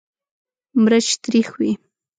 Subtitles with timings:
[0.83, 1.71] مرچ تریخ وي.